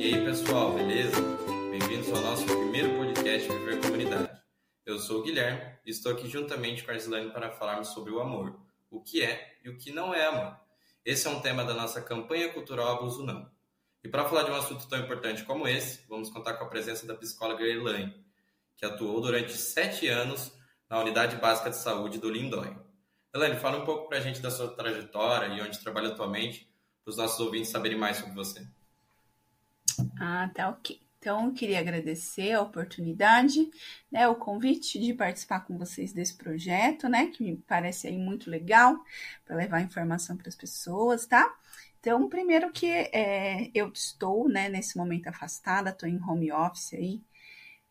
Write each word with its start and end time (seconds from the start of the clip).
E 0.00 0.14
aí, 0.14 0.24
pessoal, 0.24 0.72
beleza? 0.72 1.20
Bem-vindos 1.70 2.10
ao 2.10 2.22
nosso 2.22 2.46
primeiro 2.46 2.96
podcast 2.96 3.46
Viver 3.46 3.82
Comunidade. 3.82 4.30
Eu 4.86 4.98
sou 4.98 5.20
o 5.20 5.22
Guilherme 5.22 5.74
e 5.84 5.90
estou 5.90 6.12
aqui 6.12 6.26
juntamente 6.26 6.82
com 6.82 6.90
a 6.90 6.96
Islane 6.96 7.30
para 7.30 7.50
falarmos 7.50 7.88
sobre 7.88 8.10
o 8.10 8.18
amor, 8.18 8.58
o 8.90 9.02
que 9.02 9.22
é 9.22 9.58
e 9.62 9.68
o 9.68 9.76
que 9.76 9.92
não 9.92 10.14
é 10.14 10.24
amor. 10.24 10.56
Esse 11.04 11.26
é 11.26 11.30
um 11.30 11.42
tema 11.42 11.66
da 11.66 11.74
nossa 11.74 12.00
campanha 12.00 12.50
cultural 12.50 12.96
Abuso 12.96 13.22
Não. 13.22 13.46
E 14.02 14.08
para 14.08 14.24
falar 14.24 14.44
de 14.44 14.50
um 14.50 14.54
assunto 14.54 14.88
tão 14.88 15.00
importante 15.00 15.44
como 15.44 15.68
esse, 15.68 16.00
vamos 16.08 16.30
contar 16.30 16.54
com 16.54 16.64
a 16.64 16.68
presença 16.68 17.06
da 17.06 17.14
psicóloga 17.14 17.62
Elaine, 17.62 18.24
que 18.78 18.86
atuou 18.86 19.20
durante 19.20 19.52
sete 19.52 20.08
anos 20.08 20.50
na 20.88 20.98
Unidade 20.98 21.36
Básica 21.36 21.68
de 21.68 21.76
Saúde 21.76 22.16
do 22.16 22.30
Lindóia. 22.30 22.74
Elaine, 23.34 23.60
fala 23.60 23.76
um 23.76 23.84
pouco 23.84 24.08
para 24.08 24.16
a 24.16 24.22
gente 24.22 24.40
da 24.40 24.50
sua 24.50 24.68
trajetória 24.68 25.48
e 25.48 25.60
onde 25.60 25.78
trabalha 25.78 26.08
atualmente, 26.08 26.66
para 27.04 27.10
os 27.10 27.18
nossos 27.18 27.38
ouvintes 27.38 27.70
saberem 27.70 27.98
mais 27.98 28.16
sobre 28.16 28.32
você. 28.32 28.66
Ah, 30.18 30.50
tá 30.54 30.68
ok. 30.70 31.00
Então, 31.18 31.46
eu 31.48 31.52
queria 31.52 31.80
agradecer 31.80 32.52
a 32.52 32.62
oportunidade, 32.62 33.70
né, 34.10 34.26
o 34.28 34.34
convite 34.36 34.98
de 34.98 35.12
participar 35.12 35.60
com 35.60 35.76
vocês 35.76 36.12
desse 36.14 36.34
projeto, 36.36 37.08
né, 37.10 37.26
que 37.26 37.42
me 37.44 37.56
parece 37.58 38.06
aí 38.08 38.16
muito 38.16 38.48
legal 38.50 39.04
para 39.44 39.56
levar 39.56 39.82
informação 39.82 40.36
para 40.36 40.48
as 40.48 40.56
pessoas, 40.56 41.26
tá? 41.26 41.46
Então, 41.98 42.26
primeiro 42.28 42.72
que 42.72 42.86
é, 42.86 43.70
eu 43.74 43.90
estou, 43.92 44.48
né, 44.48 44.68
nesse 44.70 44.96
momento 44.96 45.26
afastada, 45.28 45.90
estou 45.90 46.08
em 46.08 46.18
home 46.22 46.50
office 46.52 46.94
aí, 46.94 47.22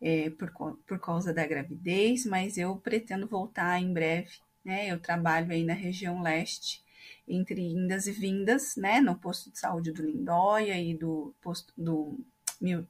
é, 0.02 0.30
por, 0.32 0.52
por 0.88 1.00
causa 1.00 1.34
da 1.34 1.46
gravidez, 1.46 2.26
mas 2.26 2.58
eu 2.58 2.78
pretendo 2.78 3.28
voltar 3.28 3.80
em 3.82 3.92
breve, 3.94 4.32
né? 4.64 4.88
Eu 4.92 5.00
trabalho 5.00 5.52
aí 5.52 5.64
na 5.64 5.74
região 5.74 6.22
leste, 6.22 6.84
entre 7.30 7.62
indas 7.62 8.08
e 8.08 8.12
vindas, 8.12 8.76
né? 8.76 9.00
No 9.00 9.16
posto 9.16 9.52
de 9.52 9.60
saúde 9.60 9.92
do 9.92 10.04
Lindóia 10.04 10.80
e 10.82 10.98
do 10.98 11.36
posto 11.42 11.74
do 11.78 12.20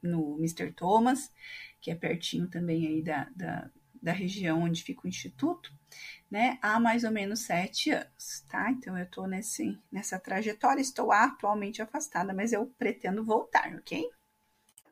no 0.02 0.36
Mr. 0.40 0.72
Thomas, 0.72 1.32
que 1.80 1.92
é 1.92 1.96
pertinho 1.96 2.48
também 2.48 2.88
aí 2.88 3.04
da, 3.04 3.30
da, 3.36 3.70
da 4.02 4.12
região 4.12 4.64
onde 4.64 4.84
fica 4.84 5.06
o 5.06 5.08
instituto, 5.08 5.72
né? 6.30 6.58
Há 6.62 6.80
mais 6.80 7.04
ou 7.04 7.12
menos 7.12 7.42
sete 7.42 7.92
anos, 7.92 8.46
tá? 8.50 8.72
Então 8.72 8.98
eu 8.98 9.06
tô 9.06 9.28
nesse, 9.28 9.78
nessa 9.92 10.20
trajetória, 10.20 10.82
estou 10.82 11.12
atualmente 11.12 11.82
afastada, 11.82 12.34
mas 12.34 12.52
eu 12.52 12.66
pretendo 12.78 13.24
voltar, 13.24 13.76
ok? 13.76 14.10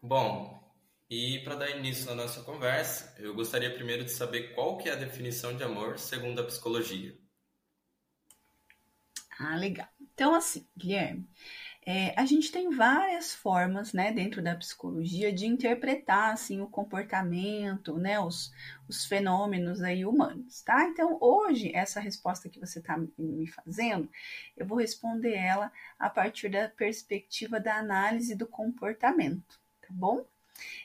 Bom, 0.01 0.63
e 1.09 1.39
para 1.39 1.55
dar 1.55 1.69
início 1.71 2.05
na 2.05 2.15
nossa 2.15 2.43
conversa, 2.43 3.15
eu 3.17 3.33
gostaria 3.33 3.73
primeiro 3.73 4.03
de 4.03 4.11
saber 4.11 4.53
qual 4.53 4.77
que 4.77 4.89
é 4.89 4.93
a 4.93 4.95
definição 4.95 5.55
de 5.55 5.63
amor 5.63 5.97
segundo 5.97 6.41
a 6.41 6.43
psicologia. 6.43 7.17
Ah, 9.39 9.55
legal. 9.55 9.87
Então, 10.13 10.33
assim, 10.33 10.67
Guilherme, 10.75 11.27
é, 11.85 12.13
a 12.19 12.25
gente 12.25 12.51
tem 12.51 12.69
várias 12.69 13.33
formas, 13.33 13.93
né, 13.93 14.11
dentro 14.11 14.41
da 14.41 14.55
psicologia 14.55 15.31
de 15.31 15.45
interpretar, 15.45 16.33
assim, 16.33 16.59
o 16.59 16.67
comportamento, 16.67 17.97
né, 17.97 18.19
os, 18.19 18.51
os 18.89 19.05
fenômenos 19.05 19.81
aí 19.81 20.05
humanos, 20.05 20.61
tá? 20.63 20.85
Então, 20.85 21.17
hoje, 21.21 21.71
essa 21.73 21.99
resposta 21.99 22.49
que 22.49 22.59
você 22.59 22.79
está 22.79 22.97
me 23.17 23.47
fazendo, 23.47 24.09
eu 24.57 24.65
vou 24.65 24.77
responder 24.79 25.35
ela 25.35 25.71
a 25.99 26.09
partir 26.09 26.49
da 26.49 26.67
perspectiva 26.67 27.59
da 27.59 27.77
análise 27.77 28.35
do 28.35 28.47
comportamento, 28.47 29.59
tá 29.81 29.87
bom? 29.91 30.25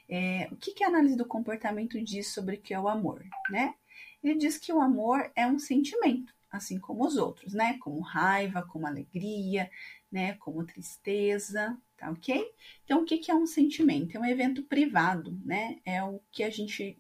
É, 0.09 0.49
o 0.53 0.57
que, 0.57 0.73
que 0.73 0.85
a 0.85 0.89
análise 0.89 1.17
do 1.17 1.25
comportamento 1.27 2.01
diz 2.03 2.29
sobre 2.33 2.57
o 2.57 2.61
que 2.61 2.75
é 2.75 2.79
o 2.79 2.89
amor, 2.89 3.25
né? 3.51 3.75
Ele 4.23 4.37
diz 4.37 4.59
que 4.59 4.73
o 4.73 4.81
amor 4.81 5.33
é 5.35 5.47
um 5.47 5.59
sentimento, 5.59 6.33
assim 6.53 6.79
como 6.79 7.07
os 7.07 7.17
outros, 7.17 7.55
né? 7.55 7.79
Como 7.79 8.01
raiva, 8.01 8.63
como 8.63 8.87
alegria, 8.87 9.71
né? 10.11 10.35
Como 10.35 10.65
tristeza, 10.67 11.77
tá 11.97 12.11
ok? 12.11 12.45
Então, 12.85 13.01
o 13.01 13.05
que, 13.05 13.19
que 13.19 13.31
é 13.31 13.35
um 13.35 13.47
sentimento? 13.47 14.17
É 14.17 14.21
um 14.21 14.27
evento 14.27 14.63
privado, 14.63 15.41
né? 15.45 15.79
É 15.85 16.05
o 16.05 16.21
que 16.31 16.45
a 16.45 16.51
gente 16.51 16.97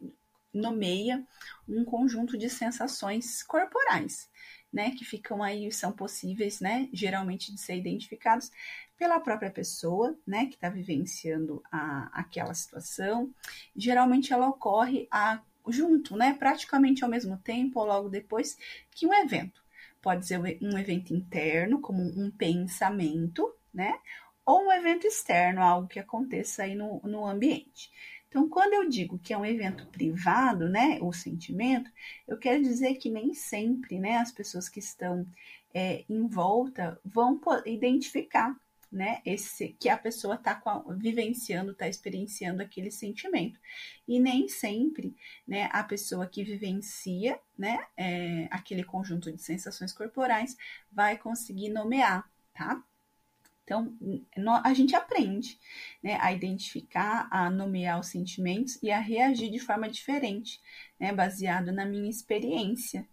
nomeia 0.52 1.24
um 1.68 1.84
conjunto 1.84 2.36
de 2.36 2.50
sensações 2.50 3.42
corporais, 3.42 4.28
né, 4.72 4.90
que 4.90 5.04
ficam 5.04 5.42
aí, 5.42 5.70
são 5.72 5.92
possíveis, 5.92 6.60
né, 6.60 6.88
geralmente 6.92 7.52
de 7.52 7.60
ser 7.60 7.76
identificados 7.76 8.50
pela 8.98 9.18
própria 9.18 9.50
pessoa, 9.50 10.16
né, 10.26 10.46
que 10.46 10.54
está 10.54 10.68
vivenciando 10.68 11.62
a, 11.70 12.10
aquela 12.12 12.54
situação. 12.54 13.34
Geralmente 13.74 14.32
ela 14.32 14.48
ocorre 14.48 15.08
a, 15.10 15.40
junto, 15.68 16.16
né, 16.16 16.34
praticamente 16.34 17.04
ao 17.04 17.10
mesmo 17.10 17.36
tempo 17.38 17.80
ou 17.80 17.86
logo 17.86 18.08
depois 18.08 18.56
que 18.90 19.06
um 19.06 19.14
evento. 19.14 19.62
Pode 20.00 20.26
ser 20.26 20.38
um 20.38 20.78
evento 20.78 21.14
interno, 21.14 21.80
como 21.80 22.02
um 22.02 22.30
pensamento, 22.30 23.54
né, 23.72 23.98
ou 24.44 24.66
um 24.66 24.72
evento 24.72 25.06
externo, 25.06 25.62
algo 25.62 25.88
que 25.88 26.00
aconteça 26.00 26.64
aí 26.64 26.74
no, 26.74 27.00
no 27.04 27.26
ambiente. 27.26 27.90
Então, 28.28 28.48
quando 28.48 28.72
eu 28.72 28.88
digo 28.88 29.18
que 29.18 29.34
é 29.34 29.38
um 29.38 29.44
evento 29.44 29.86
privado, 29.88 30.68
né, 30.68 30.98
o 31.02 31.12
sentimento, 31.12 31.90
eu 32.26 32.38
quero 32.38 32.62
dizer 32.62 32.94
que 32.94 33.10
nem 33.10 33.34
sempre, 33.34 33.98
né, 33.98 34.16
as 34.16 34.32
pessoas 34.32 34.68
que 34.68 34.78
estão 34.78 35.26
é, 35.74 36.04
em 36.08 36.26
volta 36.26 36.98
vão 37.04 37.38
identificar, 37.66 38.58
né, 38.92 39.22
esse 39.24 39.70
que 39.80 39.88
a 39.88 39.96
pessoa 39.96 40.34
está 40.34 40.62
vivenciando, 40.98 41.72
está 41.72 41.88
experienciando 41.88 42.62
aquele 42.62 42.90
sentimento. 42.90 43.58
E 44.06 44.20
nem 44.20 44.48
sempre, 44.48 45.16
né, 45.48 45.70
a 45.72 45.82
pessoa 45.82 46.26
que 46.26 46.44
vivencia, 46.44 47.40
né, 47.56 47.86
é, 47.96 48.48
aquele 48.50 48.84
conjunto 48.84 49.32
de 49.32 49.40
sensações 49.40 49.92
corporais 49.92 50.56
vai 50.92 51.16
conseguir 51.16 51.70
nomear, 51.70 52.30
tá? 52.52 52.84
Então, 53.64 53.96
a 54.64 54.74
gente 54.74 54.94
aprende 54.94 55.58
né, 56.02 56.18
a 56.20 56.32
identificar, 56.32 57.28
a 57.30 57.48
nomear 57.48 57.98
os 57.98 58.08
sentimentos 58.08 58.78
e 58.82 58.90
a 58.90 58.98
reagir 58.98 59.50
de 59.50 59.60
forma 59.60 59.88
diferente, 59.88 60.60
né, 60.98 61.12
baseado 61.12 61.72
na 61.72 61.86
minha 61.86 62.10
experiência. 62.10 63.08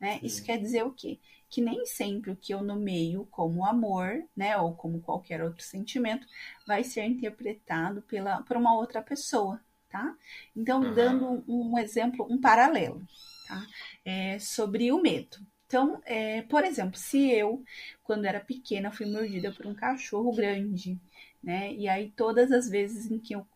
Né? 0.00 0.18
Isso 0.22 0.42
quer 0.42 0.58
dizer 0.58 0.82
o 0.84 0.92
quê? 0.92 1.20
Que 1.50 1.60
nem 1.60 1.84
sempre 1.84 2.30
o 2.30 2.36
que 2.36 2.54
eu 2.54 2.62
nomeio 2.62 3.26
como 3.30 3.66
amor, 3.66 4.22
né, 4.36 4.56
ou 4.56 4.74
como 4.74 5.00
qualquer 5.00 5.42
outro 5.42 5.64
sentimento, 5.64 6.26
vai 6.66 6.84
ser 6.84 7.04
interpretado 7.04 8.02
pela, 8.02 8.42
por 8.42 8.56
uma 8.56 8.74
outra 8.74 9.02
pessoa, 9.02 9.60
tá? 9.90 10.16
Então, 10.54 10.80
uhum. 10.80 10.94
dando 10.94 11.44
um 11.48 11.76
exemplo, 11.76 12.26
um 12.30 12.40
paralelo, 12.40 13.02
tá? 13.48 13.66
É, 14.04 14.38
sobre 14.38 14.92
o 14.92 15.02
medo. 15.02 15.38
Então, 15.66 16.00
é, 16.04 16.42
por 16.42 16.64
exemplo, 16.64 16.98
se 16.98 17.30
eu, 17.30 17.62
quando 18.02 18.24
era 18.24 18.40
pequena, 18.40 18.90
fui 18.90 19.06
mordida 19.06 19.52
por 19.52 19.66
um 19.66 19.74
cachorro 19.74 20.32
grande, 20.32 20.98
né? 21.42 21.72
E 21.74 21.88
aí, 21.88 22.10
todas 22.16 22.50
as 22.52 22.68
vezes 22.68 23.10
em 23.10 23.18
que 23.18 23.34
eu 23.34 23.46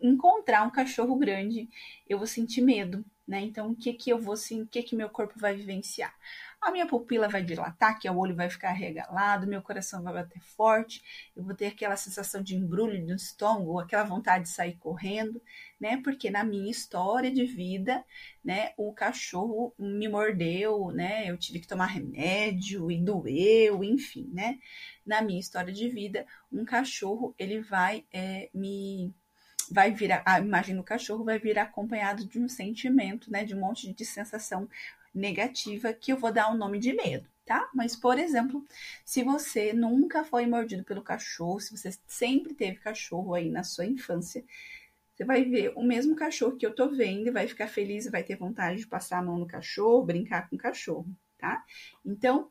encontrar 0.00 0.66
um 0.66 0.70
cachorro 0.70 1.14
grande, 1.16 1.68
eu 2.08 2.18
vou 2.18 2.26
sentir 2.26 2.60
medo, 2.60 3.04
né? 3.26 3.40
Então, 3.40 3.70
o 3.70 3.76
que 3.76 3.92
que 3.92 4.10
eu 4.10 4.18
vou, 4.18 4.34
o 4.34 4.66
que 4.66 4.82
que 4.82 4.96
meu 4.96 5.08
corpo 5.08 5.38
vai 5.38 5.54
vivenciar? 5.54 6.14
A 6.62 6.70
minha 6.70 6.86
pupila 6.86 7.28
vai 7.28 7.42
dilatar, 7.42 7.98
que 7.98 8.08
o 8.08 8.16
olho 8.16 8.36
vai 8.36 8.48
ficar 8.48 8.70
regalado, 8.70 9.48
meu 9.48 9.60
coração 9.60 10.00
vai 10.00 10.14
bater 10.14 10.40
forte, 10.40 11.02
eu 11.34 11.42
vou 11.42 11.54
ter 11.54 11.66
aquela 11.66 11.96
sensação 11.96 12.40
de 12.40 12.54
embrulho 12.54 13.04
no 13.04 13.16
estômago, 13.16 13.80
aquela 13.80 14.04
vontade 14.04 14.44
de 14.44 14.50
sair 14.50 14.76
correndo, 14.76 15.42
né? 15.80 16.00
Porque 16.04 16.30
na 16.30 16.44
minha 16.44 16.70
história 16.70 17.32
de 17.32 17.44
vida, 17.44 18.04
né, 18.44 18.72
o 18.76 18.92
cachorro 18.92 19.74
me 19.76 20.08
mordeu, 20.08 20.92
né? 20.92 21.28
Eu 21.28 21.36
tive 21.36 21.58
que 21.58 21.66
tomar 21.66 21.86
remédio 21.86 22.92
e 22.92 22.98
doeu, 23.02 23.82
enfim, 23.82 24.30
né? 24.32 24.60
Na 25.04 25.20
minha 25.20 25.40
história 25.40 25.72
de 25.72 25.88
vida, 25.88 26.24
um 26.52 26.64
cachorro 26.64 27.34
ele 27.36 27.60
vai 27.60 28.04
é, 28.12 28.48
me 28.54 29.12
vai 29.70 29.90
vir 29.92 30.12
a, 30.12 30.22
a 30.26 30.38
imagem 30.38 30.76
do 30.76 30.82
cachorro 30.82 31.24
vai 31.24 31.38
vir 31.38 31.58
acompanhado 31.58 32.26
de 32.26 32.38
um 32.38 32.48
sentimento, 32.48 33.30
né, 33.30 33.44
de 33.44 33.54
um 33.54 33.60
monte 33.60 33.92
de 33.92 34.04
sensação 34.04 34.68
negativa 35.14 35.92
que 35.92 36.12
eu 36.12 36.16
vou 36.16 36.32
dar 36.32 36.50
o 36.50 36.54
um 36.54 36.58
nome 36.58 36.78
de 36.78 36.92
medo, 36.92 37.28
tá? 37.44 37.70
Mas, 37.74 37.94
por 37.96 38.18
exemplo, 38.18 38.64
se 39.04 39.22
você 39.22 39.72
nunca 39.72 40.24
foi 40.24 40.46
mordido 40.46 40.84
pelo 40.84 41.02
cachorro, 41.02 41.60
se 41.60 41.76
você 41.76 41.92
sempre 42.06 42.54
teve 42.54 42.78
cachorro 42.78 43.34
aí 43.34 43.50
na 43.50 43.64
sua 43.64 43.86
infância, 43.86 44.44
você 45.14 45.24
vai 45.24 45.44
ver 45.44 45.72
o 45.76 45.82
mesmo 45.82 46.16
cachorro 46.16 46.56
que 46.56 46.66
eu 46.66 46.74
tô 46.74 46.88
vendo 46.88 47.28
e 47.28 47.30
vai 47.30 47.46
ficar 47.46 47.68
feliz, 47.68 48.10
vai 48.10 48.22
ter 48.22 48.36
vontade 48.36 48.78
de 48.78 48.86
passar 48.86 49.18
a 49.18 49.22
mão 49.22 49.38
no 49.38 49.46
cachorro, 49.46 50.04
brincar 50.04 50.48
com 50.48 50.56
o 50.56 50.58
cachorro, 50.58 51.06
tá? 51.38 51.64
Então, 52.04 52.48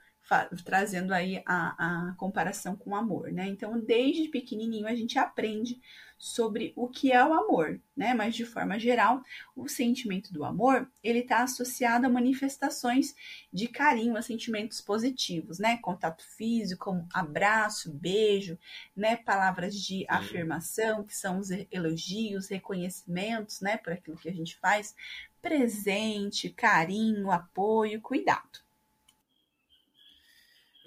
trazendo 0.63 1.13
aí 1.13 1.41
a, 1.45 2.09
a 2.09 2.15
comparação 2.15 2.75
com 2.75 2.91
o 2.91 2.95
amor, 2.95 3.31
né? 3.31 3.47
Então, 3.47 3.79
desde 3.79 4.29
pequenininho 4.29 4.87
a 4.87 4.95
gente 4.95 5.19
aprende 5.19 5.79
sobre 6.21 6.71
o 6.75 6.87
que 6.87 7.11
é 7.11 7.25
o 7.25 7.33
amor, 7.33 7.81
né? 7.97 8.13
Mas 8.13 8.35
de 8.35 8.45
forma 8.45 8.77
geral, 8.77 9.23
o 9.55 9.67
sentimento 9.67 10.31
do 10.31 10.45
amor 10.45 10.87
ele 11.03 11.19
está 11.19 11.41
associado 11.41 12.05
a 12.05 12.09
manifestações 12.09 13.15
de 13.51 13.67
carinho, 13.67 14.15
a 14.15 14.21
sentimentos 14.21 14.79
positivos, 14.79 15.57
né? 15.57 15.77
Contato 15.81 16.23
físico, 16.37 17.03
abraço, 17.11 17.91
beijo, 17.91 18.57
né? 18.95 19.15
Palavras 19.15 19.73
de 19.73 19.99
Sim. 20.01 20.05
afirmação, 20.07 21.03
que 21.03 21.15
são 21.15 21.39
os 21.39 21.49
elogios, 21.71 22.47
reconhecimentos, 22.49 23.59
né? 23.59 23.77
Por 23.77 23.91
aquilo 23.91 24.17
que 24.17 24.29
a 24.29 24.33
gente 24.33 24.55
faz, 24.59 24.95
presente, 25.41 26.51
carinho, 26.51 27.31
apoio, 27.31 27.99
cuidado. 27.99 28.60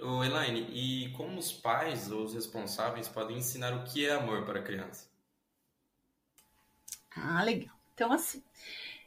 Ô, 0.05 0.23
Elaine, 0.23 0.69
e 0.71 1.11
como 1.17 1.37
os 1.37 1.51
pais 1.53 2.09
ou 2.13 2.23
os 2.23 2.33
responsáveis 2.33 3.09
podem 3.09 3.39
ensinar 3.39 3.75
o 3.75 3.83
que 3.83 4.07
é 4.07 4.13
amor 4.13 4.45
para 4.45 4.61
a 4.61 4.63
criança? 4.63 5.09
Ah, 7.17 7.43
legal. 7.43 7.75
Então, 7.95 8.13
assim, 8.13 8.43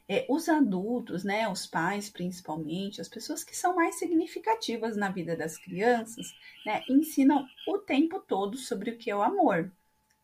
é, 0.08 0.26
os 0.30 0.48
adultos, 0.48 1.24
né, 1.24 1.48
os 1.48 1.66
pais 1.66 2.10
principalmente, 2.10 3.00
as 3.00 3.08
pessoas 3.08 3.44
que 3.44 3.56
são 3.56 3.76
mais 3.76 3.96
significativas 3.98 4.96
na 4.96 5.10
vida 5.10 5.36
das 5.36 5.58
crianças, 5.58 6.34
né, 6.66 6.82
ensinam 6.88 7.46
o 7.68 7.78
tempo 7.78 8.20
todo 8.20 8.56
sobre 8.56 8.90
o 8.92 8.98
que 8.98 9.10
é 9.10 9.16
o 9.16 9.22
amor 9.22 9.72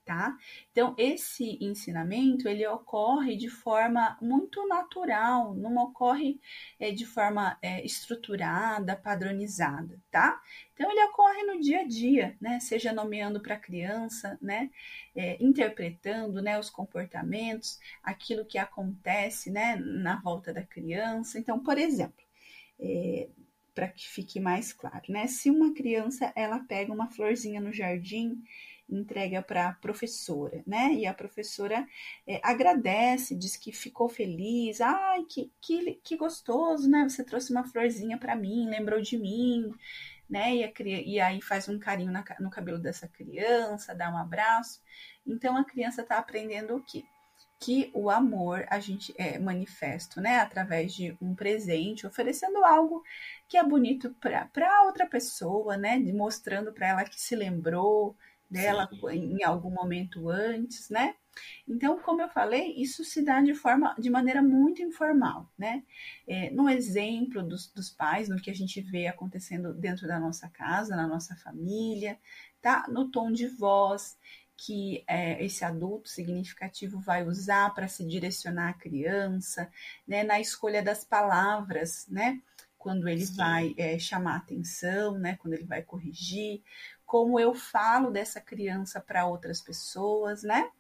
tá? 0.05 0.37
Então, 0.71 0.95
esse 0.99 1.59
ensinamento, 1.61 2.49
ele 2.49 2.67
ocorre 2.67 3.37
de 3.37 3.49
forma 3.49 4.17
muito 4.21 4.67
natural, 4.69 5.55
não 5.55 5.77
ocorre 5.77 6.41
é, 6.79 6.91
de 6.91 7.07
forma 7.07 7.59
é, 7.63 7.85
estruturada, 7.85 8.97
padronizada, 8.97 9.99
tá? 10.11 10.41
Então, 10.75 10.91
ele 10.91 11.05
ocorre 11.05 11.43
no 11.45 11.61
dia 11.61 11.81
a 11.81 11.85
dia, 11.85 12.37
né? 12.41 12.61
Seja 12.61 12.93
nomeando 12.93 13.41
para 13.41 13.55
a 13.55 13.61
criança, 13.61 14.39
né? 14.43 14.71
É, 15.17 15.43
interpretando, 15.43 16.43
né? 16.43 16.59
Os 16.59 16.69
comportamentos, 16.71 17.79
aquilo 18.03 18.45
que 18.45 18.59
acontece, 18.59 19.51
né? 19.51 19.77
Na 19.77 20.21
volta 20.21 20.53
da 20.53 20.63
criança. 20.63 21.39
Então, 21.39 21.59
por 21.61 21.79
exemplo, 21.79 22.25
é, 22.79 23.29
para 23.75 23.89
que 23.89 24.09
fique 24.09 24.39
mais 24.39 24.73
claro, 24.73 25.03
né? 25.09 25.27
Se 25.27 25.51
uma 25.51 25.75
criança, 25.75 26.33
ela 26.37 26.61
pega 26.61 26.93
uma 26.93 27.11
florzinha 27.11 27.61
no 27.61 27.73
jardim 27.73 28.43
entrega 28.89 29.43
para 29.43 29.69
a 29.69 29.73
professora, 29.73 30.63
né? 30.67 30.93
E 30.93 31.07
a 31.07 31.15
professora 31.15 31.87
é, 32.27 32.41
agradece, 32.43 33.35
diz 33.35 33.57
que 33.57 33.73
ficou 33.73 34.09
feliz, 34.09 34.81
ai, 34.81 35.25
que, 35.25 35.51
que, 35.61 36.01
que 36.03 36.17
gostoso, 36.17 36.89
né? 36.89 37.09
Você 37.09 37.25
trouxe 37.25 37.51
uma 37.51 37.65
florzinha 37.65 38.19
para 38.19 38.37
mim, 38.37 38.69
lembrou 38.69 39.01
de 39.01 39.17
mim, 39.19 39.73
né? 40.29 40.55
E, 40.57 40.65
a, 40.65 40.73
e 40.81 41.21
aí 41.21 41.41
faz 41.41 41.69
um 41.69 41.79
carinho 41.79 42.13
na, 42.13 42.25
no 42.41 42.51
cabelo 42.51 42.79
dessa 42.79 43.09
criança, 43.09 43.95
dá 43.95 44.11
um 44.11 44.19
abraço. 44.19 44.83
Então 45.27 45.57
a 45.57 45.65
criança 45.65 46.03
está 46.03 46.19
aprendendo 46.19 46.77
o 46.77 46.83
quê? 46.83 47.05
que 47.65 47.91
o 47.95 48.11
amor 48.11 48.67
a 48.69 48.79
gente 48.79 49.15
é 49.17 49.39
manifesto, 49.39 50.21
né, 50.21 50.39
através 50.39 50.93
de 50.93 51.17
um 51.19 51.35
presente, 51.35 52.07
oferecendo 52.07 52.63
algo 52.63 53.03
que 53.49 53.57
é 53.57 53.65
bonito 53.65 54.15
para 54.21 54.83
outra 54.85 55.07
pessoa, 55.07 55.75
né, 55.75 55.97
mostrando 56.13 56.73
para 56.75 56.89
ela 56.89 57.05
que 57.05 57.19
se 57.19 57.35
lembrou, 57.35 58.15
dela 58.55 58.89
em 59.13 59.43
algum 59.43 59.71
momento 59.71 60.29
antes, 60.29 60.89
né? 60.89 61.15
Então, 61.67 61.99
como 62.01 62.23
eu 62.23 62.29
falei, 62.29 62.75
isso 62.77 63.05
se 63.05 63.23
dá 63.23 63.41
de 63.41 63.55
forma, 63.55 63.95
de 63.99 64.09
maneira 64.09 64.41
muito 64.41 64.81
informal, 64.83 65.51
né? 65.59 65.83
É, 66.27 66.51
no 66.51 66.69
exemplo 66.69 67.43
dos, 67.43 67.67
dos 67.73 67.91
pais, 67.91 68.29
no 68.29 68.41
que 68.41 68.51
a 68.51 68.55
gente 68.55 68.81
vê 68.81 69.09
acontecendo 69.09 69.75
dentro 69.75 70.07
da 70.07 70.21
nossa 70.21 70.49
casa, 70.49 70.95
na 70.95 71.07
nossa 71.07 71.35
família, 71.37 72.19
tá? 72.63 72.87
No 72.89 73.11
tom 73.11 73.33
de 73.33 73.49
voz 73.49 74.17
que 74.57 75.03
é, 75.09 75.45
esse 75.45 75.65
adulto 75.65 76.09
significativo 76.09 77.01
vai 77.01 77.27
usar 77.27 77.75
para 77.75 77.89
se 77.89 78.07
direcionar 78.07 78.69
à 78.71 78.75
criança, 78.75 79.69
né? 80.07 80.23
Na 80.23 80.41
escolha 80.41 80.83
das 80.83 81.05
palavras, 81.05 82.07
né? 82.09 82.41
Quando 82.85 83.09
ele 83.09 83.25
Sim. 83.25 83.35
vai 83.35 83.75
é, 83.79 83.99
chamar 83.99 84.37
atenção, 84.37 85.19
né? 85.19 85.39
Quando 85.41 85.55
ele 85.55 85.65
vai 85.65 85.81
corrigir, 85.81 86.63
como 87.07 87.41
eu 87.41 87.55
falo 87.55 88.11
dessa 88.11 88.43
criança 88.43 89.01
para 89.01 89.27
outras 89.27 89.59
pessoas, 89.63 90.43
né? 90.43 90.71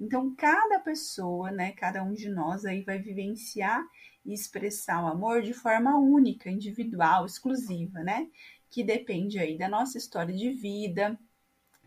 Então, 0.00 0.34
cada 0.34 0.80
pessoa, 0.80 1.52
né, 1.52 1.70
cada 1.70 2.02
um 2.02 2.12
de 2.12 2.28
nós 2.28 2.64
aí 2.64 2.82
vai 2.82 2.98
vivenciar 2.98 3.86
e 4.24 4.34
expressar 4.34 5.04
o 5.04 5.06
amor 5.06 5.42
de 5.42 5.54
forma 5.54 5.96
única, 5.96 6.50
individual, 6.50 7.24
exclusiva, 7.24 8.00
né? 8.02 8.28
Que 8.68 8.82
depende 8.82 9.38
aí 9.38 9.56
da 9.56 9.68
nossa 9.68 9.96
história 9.96 10.34
de 10.34 10.50
vida, 10.50 11.16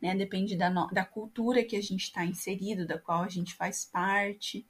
né? 0.02 0.16
Depende 0.16 0.56
da, 0.56 0.70
no, 0.70 0.88
da 0.94 1.04
cultura 1.04 1.62
que 1.62 1.76
a 1.76 1.82
gente 1.82 2.04
está 2.04 2.24
inserido, 2.24 2.88
da 2.88 2.98
qual 2.98 3.22
a 3.22 3.28
gente 3.28 3.54
faz 3.54 3.84
parte 3.84 4.66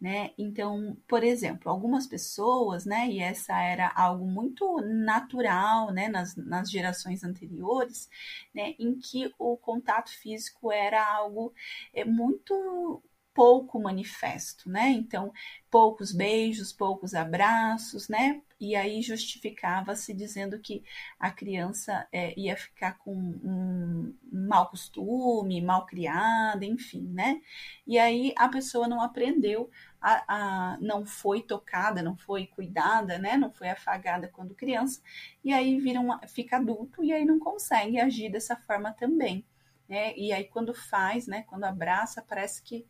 né? 0.00 0.30
Então, 0.36 0.96
por 1.08 1.24
exemplo, 1.24 1.70
algumas 1.70 2.06
pessoas, 2.06 2.84
né, 2.84 3.08
e 3.08 3.20
essa 3.20 3.58
era 3.60 3.90
algo 3.94 4.26
muito 4.26 4.78
natural, 4.82 5.90
né, 5.92 6.08
nas, 6.08 6.36
nas 6.36 6.70
gerações 6.70 7.24
anteriores, 7.24 8.08
né, 8.54 8.74
em 8.78 8.98
que 8.98 9.32
o 9.38 9.56
contato 9.56 10.10
físico 10.10 10.70
era 10.70 11.02
algo 11.16 11.52
é, 11.94 12.04
muito 12.04 13.02
pouco 13.36 13.78
manifesto, 13.78 14.70
né? 14.70 14.88
Então, 14.88 15.30
poucos 15.70 16.10
beijos, 16.10 16.72
poucos 16.72 17.14
abraços, 17.14 18.08
né? 18.08 18.40
E 18.58 18.74
aí 18.74 19.02
justificava-se 19.02 20.14
dizendo 20.14 20.58
que 20.58 20.82
a 21.20 21.30
criança 21.30 22.08
é, 22.10 22.32
ia 22.40 22.56
ficar 22.56 22.96
com 22.96 23.14
um 23.14 24.14
mau 24.32 24.70
costume, 24.70 25.60
mal 25.60 25.84
criada, 25.84 26.64
enfim, 26.64 27.02
né? 27.12 27.42
E 27.86 27.98
aí 27.98 28.32
a 28.38 28.48
pessoa 28.48 28.88
não 28.88 29.02
aprendeu 29.02 29.70
a, 30.00 30.24
a, 30.72 30.78
não 30.80 31.04
foi 31.04 31.42
tocada, 31.42 32.00
não 32.02 32.16
foi 32.16 32.46
cuidada, 32.46 33.18
né? 33.18 33.36
Não 33.36 33.52
foi 33.52 33.68
afagada 33.68 34.28
quando 34.28 34.54
criança, 34.54 35.02
e 35.44 35.52
aí 35.52 35.78
vira 35.78 36.00
uma, 36.00 36.26
fica 36.26 36.56
adulto 36.56 37.04
e 37.04 37.12
aí 37.12 37.26
não 37.26 37.38
consegue 37.38 38.00
agir 38.00 38.30
dessa 38.30 38.56
forma 38.56 38.92
também. 38.92 39.44
Né? 39.88 40.16
E 40.16 40.32
aí 40.32 40.44
quando 40.44 40.74
faz, 40.74 41.26
né? 41.26 41.44
Quando 41.46 41.64
abraça, 41.64 42.24
parece 42.26 42.62
que 42.62 42.86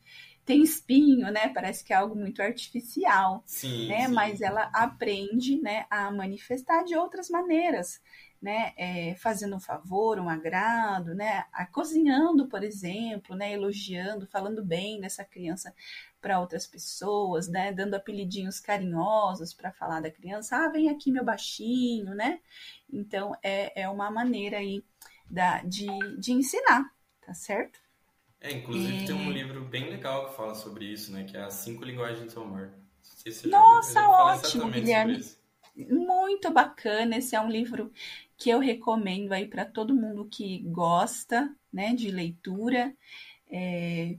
tem 0.46 0.62
espinho, 0.62 1.30
né? 1.32 1.48
Parece 1.48 1.84
que 1.84 1.92
é 1.92 1.96
algo 1.96 2.14
muito 2.14 2.40
artificial, 2.40 3.42
sim, 3.44 3.88
né? 3.88 4.06
Sim. 4.06 4.14
Mas 4.14 4.40
ela 4.40 4.70
aprende, 4.72 5.60
né, 5.60 5.86
a 5.90 6.10
manifestar 6.10 6.84
de 6.84 6.94
outras 6.94 7.28
maneiras, 7.28 8.00
né? 8.40 8.72
É, 8.76 9.16
fazendo 9.16 9.56
um 9.56 9.60
favor, 9.60 10.20
um 10.20 10.28
agrado, 10.28 11.14
né? 11.16 11.44
A, 11.52 11.66
cozinhando, 11.66 12.48
por 12.48 12.62
exemplo, 12.62 13.34
né? 13.34 13.52
Elogiando, 13.52 14.24
falando 14.28 14.64
bem 14.64 15.00
dessa 15.00 15.24
criança 15.24 15.74
para 16.20 16.38
outras 16.38 16.64
pessoas, 16.64 17.48
né? 17.48 17.72
Dando 17.72 17.94
apelidinhos 17.94 18.60
carinhosos 18.60 19.52
para 19.52 19.72
falar 19.72 20.00
da 20.00 20.12
criança. 20.12 20.56
Ah, 20.56 20.68
vem 20.68 20.88
aqui 20.88 21.10
meu 21.10 21.24
baixinho, 21.24 22.14
né? 22.14 22.38
Então 22.92 23.32
é, 23.42 23.82
é 23.82 23.88
uma 23.88 24.12
maneira 24.12 24.58
aí 24.58 24.84
da, 25.28 25.60
de, 25.62 25.88
de 26.18 26.32
ensinar, 26.32 26.84
tá 27.20 27.34
certo? 27.34 27.85
É, 28.46 28.52
inclusive 28.52 29.02
é... 29.02 29.06
tem 29.06 29.14
um 29.14 29.30
livro 29.30 29.64
bem 29.64 29.90
legal 29.90 30.28
que 30.28 30.36
fala 30.36 30.54
sobre 30.54 30.84
isso, 30.84 31.12
né? 31.12 31.24
Que 31.24 31.36
é 31.36 31.42
As 31.42 31.54
Cinco 31.54 31.84
Linguagens 31.84 32.32
do 32.32 32.40
Amor. 32.40 32.70
Se 33.02 33.48
Nossa, 33.48 34.00
viu, 34.00 34.10
ótimo, 34.10 34.70
Guilherme. 34.70 35.24
Muito 35.76 36.50
bacana. 36.52 37.16
Esse 37.16 37.34
é 37.34 37.40
um 37.40 37.50
livro 37.50 37.92
que 38.38 38.48
eu 38.48 38.60
recomendo 38.60 39.32
aí 39.32 39.48
para 39.48 39.64
todo 39.64 39.94
mundo 39.94 40.28
que 40.30 40.60
gosta, 40.60 41.52
né, 41.72 41.92
de 41.94 42.10
leitura. 42.10 42.94
É, 43.50 44.16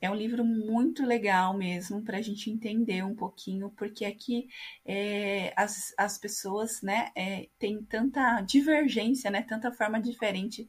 é 0.00 0.10
um 0.10 0.14
livro 0.14 0.44
muito 0.44 1.04
legal 1.04 1.54
mesmo 1.54 2.02
para 2.02 2.18
a 2.18 2.22
gente 2.22 2.50
entender 2.50 3.02
um 3.02 3.14
pouquinho, 3.14 3.70
porque 3.70 4.04
aqui 4.04 4.48
é, 4.84 5.52
as, 5.56 5.94
as 5.98 6.18
pessoas 6.18 6.80
né, 6.82 7.10
é, 7.16 7.48
têm 7.58 7.82
tanta 7.82 8.40
divergência, 8.42 9.30
né, 9.30 9.42
tanta 9.42 9.72
forma 9.72 10.00
diferente 10.00 10.68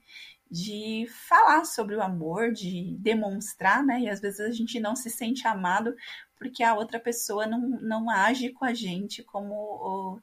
de 0.55 1.05
falar 1.09 1.65
sobre 1.65 1.95
o 1.95 2.01
amor, 2.01 2.53
de 2.53 2.95
demonstrar, 3.00 3.83
né? 3.83 4.00
E 4.00 4.09
às 4.09 4.21
vezes 4.21 4.39
a 4.39 4.51
gente 4.51 4.79
não 4.79 4.95
se 4.95 5.09
sente 5.09 5.45
amado 5.45 5.93
porque 6.38 6.63
a 6.63 6.74
outra 6.74 6.97
pessoa 6.97 7.45
não, 7.45 7.59
não 7.81 8.09
age 8.09 8.50
com 8.51 8.63
a 8.63 8.74
gente 8.74 9.21
como 9.24 10.21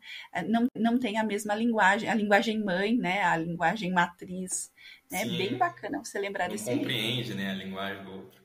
não, 0.49 0.67
não 0.75 0.99
tem 0.99 1.19
a 1.19 1.25
mesma 1.25 1.55
linguagem, 1.55 2.09
a 2.09 2.15
linguagem 2.15 2.65
mãe, 2.65 2.97
né? 2.97 3.23
A 3.23 3.37
linguagem 3.37 3.93
matriz, 3.93 4.73
né? 5.11 5.25
Sim, 5.25 5.37
Bem 5.37 5.59
bacana 5.59 6.03
você 6.03 6.19
lembrar 6.19 6.49
não 6.49 6.53
desse 6.57 6.75
compreende, 6.75 7.23
livro. 7.25 7.37
né? 7.37 7.51
A 7.51 7.55
linguagem 7.55 8.05
do 8.05 8.13
outro. 8.13 8.41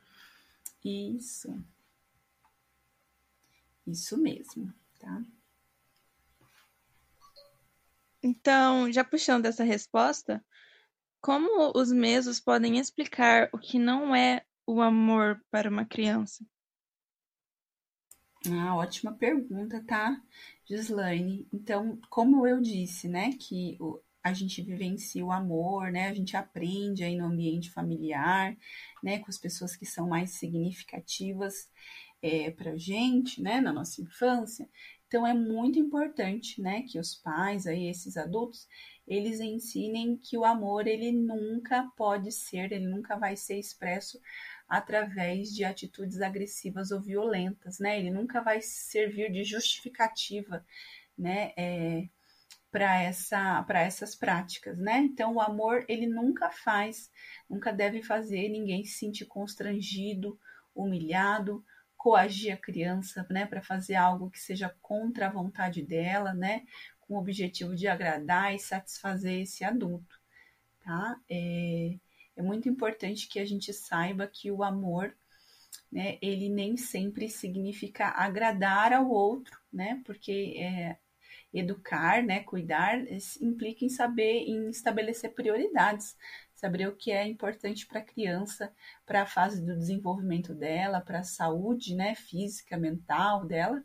Isso. 0.84 1.58
Isso 3.86 4.18
mesmo, 4.18 4.74
tá? 5.00 5.22
Então, 8.22 8.92
já 8.92 9.04
puxando 9.06 9.46
essa 9.46 9.64
resposta, 9.64 10.44
como 11.28 11.74
os 11.76 11.92
mesos 11.92 12.40
podem 12.40 12.80
explicar 12.80 13.50
o 13.52 13.58
que 13.58 13.78
não 13.78 14.16
é 14.16 14.46
o 14.66 14.80
amor 14.82 15.44
para 15.52 15.70
uma 15.70 15.84
criança? 15.84 16.46
Ah, 18.50 18.78
ótima 18.78 19.12
pergunta, 19.12 19.84
tá, 19.86 20.24
Gislaine? 20.64 21.46
Então, 21.52 22.00
como 22.10 22.48
eu 22.48 22.62
disse, 22.62 23.10
né, 23.10 23.34
que 23.34 23.78
a 24.24 24.32
gente 24.32 24.62
vivencia 24.62 25.26
o 25.26 25.30
amor, 25.30 25.92
né, 25.92 26.08
a 26.08 26.14
gente 26.14 26.38
aprende 26.38 27.04
aí 27.04 27.18
no 27.18 27.26
ambiente 27.26 27.72
familiar, 27.72 28.56
né, 29.04 29.20
com 29.20 29.30
as 29.30 29.38
pessoas 29.38 29.76
que 29.76 29.86
são 29.86 30.08
mais 30.08 30.32
significativas 30.32 31.70
é, 32.22 32.52
para 32.52 32.78
gente, 32.78 33.42
né, 33.42 33.60
na 33.60 33.74
nossa 33.74 34.02
infância. 34.02 34.70
Então, 35.08 35.28
é 35.28 35.34
muito 35.34 35.78
importante, 35.78 36.62
né, 36.62 36.84
que 36.84 36.98
os 36.98 37.16
pais, 37.16 37.68
aí, 37.68 37.90
esses 37.90 38.16
adultos, 38.16 38.66
eles 39.08 39.40
ensinem 39.40 40.18
que 40.18 40.38
o 40.38 40.44
amor 40.44 40.86
ele 40.86 41.12
nunca 41.12 41.90
pode 41.96 42.32
ser, 42.32 42.72
ele 42.72 42.88
nunca 42.88 43.16
vai 43.16 43.36
ser 43.36 43.58
expresso 43.58 44.20
através 44.68 45.50
de 45.54 45.64
atitudes 45.64 46.20
agressivas 46.22 46.92
ou 46.92 47.02
violentas, 47.02 47.80
né? 47.80 47.98
Ele 47.98 48.12
nunca 48.12 48.42
vai 48.42 48.62
servir 48.62 49.32
de 49.32 49.44
justificativa, 49.44 50.66
né? 51.18 51.54
É, 51.58 52.10
para 52.70 53.02
essa 53.02 53.64
para 53.64 53.82
essas 53.82 54.14
práticas, 54.14 54.78
né? 54.78 54.98
Então 55.00 55.36
o 55.36 55.42
amor 55.42 55.86
ele 55.88 56.06
nunca 56.06 56.50
faz, 56.52 57.10
nunca 57.50 57.72
deve 57.72 58.04
fazer 58.04 58.50
ninguém 58.50 58.84
se 58.84 59.00
sentir 59.00 59.26
constrangido, 59.26 60.38
humilhado 60.76 61.64
coagir 61.98 62.54
a 62.54 62.58
criança, 62.58 63.26
né, 63.30 63.46
para 63.46 63.62
fazer 63.62 63.96
algo 63.96 64.30
que 64.30 64.40
seja 64.40 64.74
contra 64.82 65.28
a 65.28 65.32
vontade 65.32 65.82
dela, 65.82 66.34
né, 66.34 66.64
com 67.08 67.16
o 67.16 67.20
objetivo 67.20 67.76
de 67.76 67.88
agradar 67.88 68.54
e 68.54 68.60
satisfazer 68.60 69.42
esse 69.42 69.64
adulto, 69.64 70.20
tá? 70.84 71.20
É, 71.30 71.98
é 72.36 72.42
muito 72.42 72.70
importante 72.70 73.28
que 73.28 73.40
a 73.40 73.46
gente 73.46 73.74
saiba 73.74 74.28
que 74.28 74.52
o 74.52 74.64
amor, 74.64 75.16
né, 75.92 76.18
ele 76.22 76.50
nem 76.50 76.78
sempre 76.78 77.30
significa 77.30 78.10
agradar 78.10 78.94
ao 78.94 79.10
outro, 79.10 79.58
né, 79.72 80.02
porque 80.06 80.56
é, 80.58 80.98
educar, 81.54 82.22
né, 82.24 82.42
cuidar, 82.44 83.00
implica 83.42 83.86
em 83.86 83.90
saber, 83.90 84.44
em 84.48 84.70
estabelecer 84.70 85.34
prioridades, 85.34 86.16
saber 86.54 86.88
o 86.88 86.96
que 86.96 87.12
é 87.12 87.26
importante 87.26 87.86
para 87.86 88.00
a 88.00 88.04
criança, 88.04 88.74
para 89.06 89.22
a 89.22 89.26
fase 89.28 89.64
do 89.64 89.76
desenvolvimento 89.76 90.54
dela, 90.54 91.00
para 91.00 91.20
a 91.20 91.24
saúde, 91.24 91.96
né, 91.96 92.16
física, 92.16 92.78
mental 92.78 93.46
dela, 93.46 93.84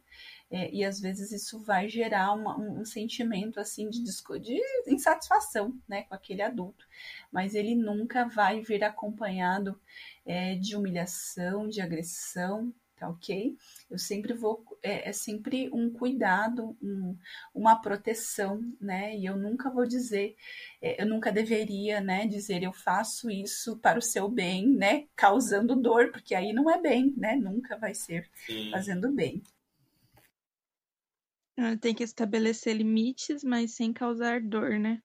é, 0.52 0.70
e 0.70 0.84
às 0.84 1.00
vezes 1.00 1.32
isso 1.32 1.58
vai 1.60 1.88
gerar 1.88 2.34
uma, 2.34 2.58
um, 2.58 2.84
sentimento 2.84 3.58
assim 3.58 3.88
de, 3.88 4.02
de 4.02 4.60
insatisfação, 4.86 5.74
né, 5.88 6.02
com 6.02 6.14
aquele 6.14 6.42
adulto, 6.42 6.86
mas 7.32 7.54
ele 7.54 7.74
nunca 7.74 8.26
vai 8.28 8.60
vir 8.60 8.84
acompanhado 8.84 9.80
é, 10.26 10.54
de 10.56 10.76
humilhação, 10.76 11.66
de 11.66 11.80
agressão, 11.80 12.70
tá 12.98 13.08
ok? 13.08 13.56
Eu 13.90 13.98
sempre 13.98 14.34
vou, 14.34 14.62
é, 14.82 15.08
é 15.08 15.12
sempre 15.12 15.70
um 15.72 15.90
cuidado, 15.90 16.76
um, 16.82 17.16
uma 17.54 17.74
proteção, 17.74 18.62
né? 18.80 19.16
E 19.16 19.26
eu 19.26 19.36
nunca 19.36 19.70
vou 19.70 19.86
dizer, 19.86 20.36
é, 20.80 21.02
eu 21.02 21.06
nunca 21.06 21.32
deveria, 21.32 22.00
né, 22.00 22.26
dizer 22.26 22.62
eu 22.62 22.72
faço 22.72 23.30
isso 23.30 23.78
para 23.78 23.98
o 23.98 24.02
seu 24.02 24.28
bem, 24.28 24.68
né, 24.68 25.06
causando 25.16 25.74
dor, 25.74 26.12
porque 26.12 26.34
aí 26.34 26.52
não 26.52 26.70
é 26.70 26.80
bem, 26.80 27.14
né? 27.16 27.36
Nunca 27.36 27.76
vai 27.78 27.94
ser 27.94 28.30
Sim. 28.46 28.70
fazendo 28.70 29.10
bem. 29.10 29.42
Ah, 31.56 31.76
tem 31.76 31.94
que 31.94 32.02
estabelecer 32.02 32.76
limites, 32.76 33.44
mas 33.44 33.74
sem 33.74 33.92
causar 33.92 34.40
dor, 34.40 34.78
né? 34.78 35.00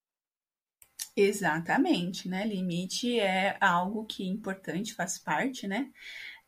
Exatamente, 1.16 2.30
né? 2.30 2.46
Limite 2.46 3.20
é 3.20 3.58
algo 3.60 4.06
que 4.06 4.24
é 4.24 4.28
importante, 4.28 4.94
faz 4.94 5.18
parte, 5.18 5.68
né? 5.68 5.92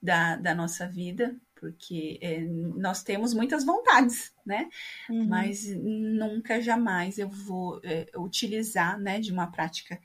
da, 0.01 0.38
da 0.38 0.56
nossa 0.56 0.88
vida, 0.88 1.36
porque 1.56 2.18
é, 2.22 2.39
nós 2.41 3.03
temos 3.03 3.34
muitas 3.34 3.65
vontades, 3.65 4.34
né? 4.46 4.70
Uhum. 5.10 5.27
Mas 5.27 5.68
nunca, 5.75 6.62
jamais 6.62 7.20
eu 7.20 7.27
vou 7.27 7.82
é, 7.84 8.10
utilizar, 8.15 8.98
né, 8.98 9.20
de 9.20 9.32
uma 9.32 9.51
prática 9.51 10.00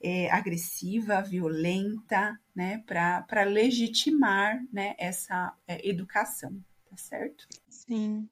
é, 0.00 0.30
agressiva, 0.30 1.20
violenta, 1.20 2.38
né, 2.54 2.82
para 2.86 3.42
legitimar, 3.42 4.62
né, 4.72 4.94
essa 4.98 5.52
é, 5.66 5.88
educação, 5.88 6.52
tá 6.88 6.96
certo? 6.96 7.46
Sim. 7.68 8.28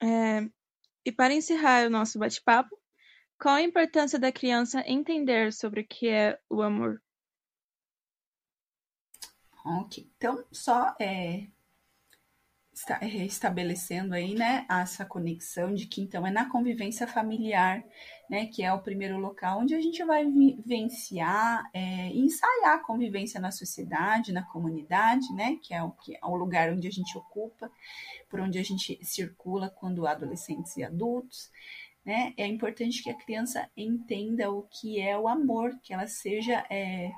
É, 0.00 0.48
e 1.04 1.12
para 1.12 1.34
encerrar 1.34 1.86
o 1.86 1.90
nosso 1.90 2.18
bate-papo, 2.18 2.78
qual 3.40 3.54
a 3.54 3.62
importância 3.62 4.18
da 4.18 4.32
criança 4.32 4.82
entender 4.86 5.52
sobre 5.52 5.80
o 5.80 5.86
que 5.86 6.08
é 6.08 6.38
o 6.50 6.62
amor? 6.62 7.02
Ok, 9.64 10.10
então 10.16 10.44
só 10.50 10.94
é, 10.98 11.46
está, 12.78 13.04
estabelecendo 13.04 14.14
aí, 14.14 14.34
né, 14.34 14.64
essa 14.70 15.04
conexão 15.04 15.74
de 15.74 15.86
que 15.86 16.00
então 16.00 16.26
é 16.26 16.30
na 16.30 16.48
convivência 16.48 17.06
familiar, 17.06 17.84
né, 18.30 18.46
que 18.46 18.62
é 18.62 18.72
o 18.72 18.80
primeiro 18.80 19.18
local 19.18 19.60
onde 19.60 19.74
a 19.74 19.80
gente 19.80 20.02
vai 20.04 20.24
vivenciar 20.24 21.68
é, 21.74 22.08
ensaiar 22.08 22.76
a 22.76 22.78
convivência 22.78 23.40
na 23.40 23.50
sociedade, 23.50 24.32
na 24.32 24.42
comunidade, 24.42 25.32
né, 25.34 25.58
que 25.62 25.74
é 25.74 25.82
o, 25.82 25.90
que 25.90 26.16
é 26.16 26.24
o 26.24 26.36
lugar 26.36 26.72
onde 26.72 26.86
a 26.86 26.92
gente 26.92 27.16
ocupa, 27.18 27.70
por 28.28 28.40
onde 28.40 28.58
a 28.58 28.62
gente 28.62 28.98
circula 29.02 29.68
quando 29.68 30.06
adolescentes 30.06 30.76
e 30.76 30.84
adultos. 30.84 31.50
Né, 32.04 32.32
é 32.36 32.46
importante 32.46 33.02
que 33.02 33.10
a 33.10 33.18
criança 33.18 33.68
entenda 33.76 34.50
o 34.50 34.62
que 34.62 35.00
é 35.00 35.18
o 35.18 35.28
amor, 35.28 35.78
que 35.82 35.92
ela 35.92 36.06
seja 36.06 36.64
é, 36.70 37.10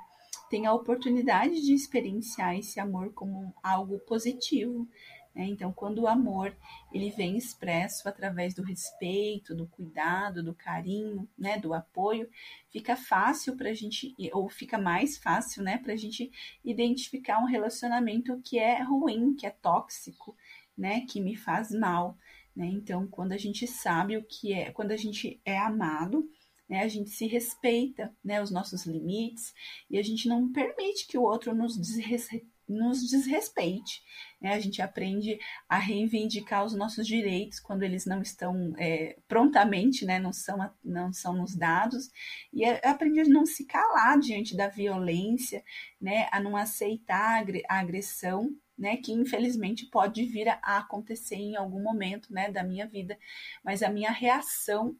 tem 0.50 0.66
a 0.66 0.74
oportunidade 0.74 1.62
de 1.62 1.72
experienciar 1.72 2.58
esse 2.58 2.80
amor 2.80 3.12
como 3.14 3.54
algo 3.62 4.00
positivo. 4.00 4.88
Né? 5.34 5.44
Então, 5.44 5.72
quando 5.72 6.00
o 6.00 6.08
amor 6.08 6.56
ele 6.92 7.10
vem 7.10 7.36
expresso 7.36 8.08
através 8.08 8.52
do 8.54 8.62
respeito, 8.62 9.54
do 9.54 9.66
cuidado, 9.66 10.42
do 10.42 10.54
carinho, 10.54 11.28
né, 11.38 11.58
do 11.58 11.72
apoio, 11.72 12.28
fica 12.68 12.96
fácil 12.96 13.56
para 13.56 13.70
a 13.70 13.74
gente, 13.74 14.14
ou 14.32 14.48
fica 14.48 14.76
mais 14.76 15.16
fácil, 15.16 15.62
né, 15.62 15.78
para 15.78 15.92
a 15.92 15.96
gente 15.96 16.30
identificar 16.64 17.38
um 17.38 17.46
relacionamento 17.46 18.40
que 18.42 18.58
é 18.58 18.82
ruim, 18.82 19.34
que 19.34 19.46
é 19.46 19.50
tóxico, 19.50 20.36
né, 20.76 21.02
que 21.02 21.20
me 21.20 21.36
faz 21.36 21.70
mal. 21.70 22.16
Né? 22.54 22.66
Então, 22.66 23.06
quando 23.06 23.32
a 23.32 23.38
gente 23.38 23.66
sabe 23.66 24.16
o 24.16 24.24
que 24.24 24.52
é, 24.52 24.72
quando 24.72 24.90
a 24.90 24.96
gente 24.96 25.40
é 25.44 25.56
amado, 25.56 26.28
né? 26.70 26.84
A 26.84 26.88
gente 26.88 27.10
se 27.10 27.26
respeita, 27.26 28.14
né? 28.24 28.40
Os 28.40 28.52
nossos 28.52 28.86
limites 28.86 29.52
e 29.90 29.98
a 29.98 30.02
gente 30.02 30.28
não 30.28 30.52
permite 30.52 31.08
que 31.08 31.18
o 31.18 31.22
outro 31.22 31.52
nos, 31.52 31.76
desrespeite, 31.76 32.46
nos 32.70 33.08
desrespeite. 33.08 34.02
Né? 34.40 34.54
A 34.54 34.60
gente 34.60 34.80
aprende 34.80 35.38
a 35.68 35.78
reivindicar 35.78 36.64
os 36.64 36.74
nossos 36.74 37.06
direitos 37.06 37.58
quando 37.58 37.82
eles 37.82 38.06
não 38.06 38.22
estão 38.22 38.72
é, 38.78 39.18
prontamente, 39.26 40.04
né? 40.04 40.18
Não 40.18 40.32
são, 40.32 40.70
não 40.82 41.12
são 41.12 41.34
nos 41.34 41.54
dados 41.54 42.10
e 42.52 42.64
aprende 42.64 43.20
a 43.20 43.24
não 43.24 43.44
se 43.44 43.66
calar 43.66 44.18
diante 44.18 44.56
da 44.56 44.68
violência, 44.68 45.62
né? 46.00 46.28
A 46.30 46.40
não 46.40 46.56
aceitar 46.56 47.44
a 47.68 47.78
agressão 47.78 48.56
né, 48.78 48.96
que 48.96 49.12
infelizmente 49.12 49.84
pode 49.86 50.24
vir 50.24 50.48
a 50.48 50.78
acontecer 50.78 51.36
em 51.36 51.54
algum 51.54 51.82
momento, 51.82 52.32
né, 52.32 52.50
da 52.50 52.64
minha 52.64 52.86
vida, 52.86 53.18
mas 53.62 53.82
a 53.82 53.90
minha 53.90 54.10
reação 54.10 54.96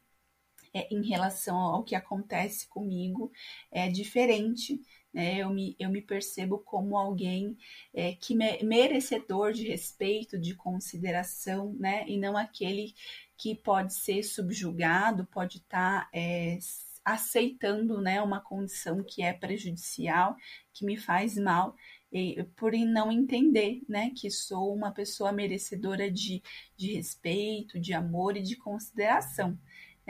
é, 0.73 0.87
em 0.95 1.03
relação 1.03 1.57
ao 1.57 1.83
que 1.83 1.95
acontece 1.95 2.69
comigo 2.69 3.33
é 3.71 3.89
diferente. 3.89 4.81
Né? 5.13 5.39
Eu, 5.39 5.51
me, 5.51 5.77
eu 5.79 5.91
me 5.91 6.01
percebo 6.01 6.59
como 6.59 6.97
alguém 6.97 7.57
é, 7.93 8.13
que 8.15 8.35
me, 8.35 8.63
merecedor 8.63 9.53
de 9.53 9.67
respeito, 9.69 10.39
de 10.39 10.55
consideração, 10.55 11.75
né? 11.79 12.05
e 12.09 12.17
não 12.17 12.37
aquele 12.37 12.95
que 13.37 13.55
pode 13.55 13.95
ser 13.95 14.23
subjugado, 14.23 15.27
pode 15.27 15.59
estar. 15.59 16.05
Tá, 16.05 16.11
é, 16.13 16.59
aceitando 17.05 18.01
né, 18.01 18.21
uma 18.21 18.41
condição 18.41 19.03
que 19.03 19.23
é 19.23 19.33
prejudicial, 19.33 20.37
que 20.73 20.85
me 20.85 20.97
faz 20.97 21.37
mal, 21.37 21.75
e, 22.13 22.43
por 22.57 22.73
não 22.73 23.11
entender 23.11 23.81
né, 23.89 24.11
que 24.15 24.31
sou 24.31 24.75
uma 24.75 24.93
pessoa 24.93 25.33
merecedora 25.33 26.11
de, 26.11 26.43
de 26.77 26.95
respeito, 26.95 27.79
de 27.79 27.93
amor 27.93 28.37
e 28.37 28.43
de 28.43 28.57
consideração. 28.57 29.59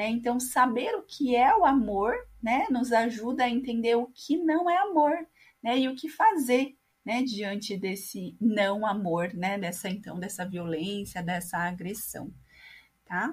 Né? 0.00 0.08
Então, 0.08 0.40
saber 0.40 0.94
o 0.94 1.02
que 1.02 1.36
é 1.36 1.54
o 1.54 1.62
amor 1.62 2.14
né, 2.42 2.66
nos 2.70 2.90
ajuda 2.90 3.44
a 3.44 3.50
entender 3.50 3.96
o 3.96 4.06
que 4.06 4.38
não 4.38 4.70
é 4.70 4.78
amor 4.78 5.12
né, 5.62 5.78
e 5.78 5.88
o 5.88 5.94
que 5.94 6.08
fazer 6.08 6.74
né, 7.04 7.22
diante 7.22 7.76
desse 7.76 8.34
não 8.40 8.86
amor, 8.86 9.34
né, 9.34 9.58
dessa 9.58 9.90
então 9.90 10.18
dessa 10.18 10.42
violência, 10.46 11.22
dessa 11.22 11.58
agressão, 11.58 12.32
tá? 13.04 13.30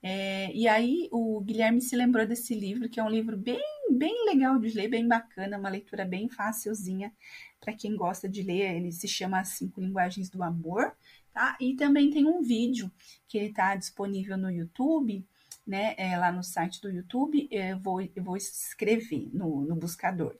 É, 0.00 0.52
e 0.54 0.68
aí 0.68 1.08
o 1.10 1.40
Guilherme 1.40 1.80
se 1.80 1.96
lembrou 1.96 2.24
desse 2.24 2.54
livro, 2.54 2.88
que 2.88 3.00
é 3.00 3.02
um 3.02 3.10
livro 3.10 3.36
bem, 3.36 3.60
bem 3.90 4.24
legal 4.24 4.56
de 4.60 4.68
ler, 4.68 4.86
bem 4.86 5.08
bacana, 5.08 5.58
uma 5.58 5.68
leitura 5.68 6.04
bem 6.04 6.28
facilzinha 6.28 7.12
para 7.60 7.74
quem 7.74 7.96
gosta 7.96 8.28
de 8.28 8.40
ler. 8.40 8.76
Ele 8.76 8.92
se 8.92 9.08
chama 9.08 9.40
As 9.40 9.48
Cinco 9.48 9.80
Linguagens 9.80 10.30
do 10.30 10.44
Amor, 10.44 10.96
tá? 11.32 11.56
E 11.60 11.74
também 11.74 12.08
tem 12.08 12.24
um 12.24 12.40
vídeo 12.40 12.88
que 13.26 13.36
ele 13.36 13.48
está 13.48 13.74
disponível 13.74 14.38
no 14.38 14.48
YouTube, 14.48 15.26
né, 15.66 15.94
é, 15.96 16.16
lá 16.16 16.30
no 16.30 16.42
site 16.42 16.80
do 16.80 16.90
YouTube, 16.90 17.48
eu 17.50 17.78
vou, 17.78 18.00
eu 18.00 18.22
vou 18.22 18.36
escrever 18.36 19.30
no, 19.32 19.62
no 19.62 19.76
buscador. 19.76 20.38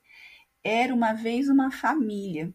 Era 0.62 0.94
uma 0.94 1.12
vez 1.12 1.48
uma 1.48 1.70
família, 1.70 2.52